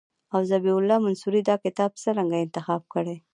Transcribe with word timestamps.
او 0.33 0.39
ذبیح 0.49 0.75
الله 0.77 0.97
منصوري 1.05 1.41
دا 1.49 1.55
کتاب 1.65 1.91
څرنګه 2.03 2.37
انتخاب 2.45 2.81
کړی. 2.93 3.15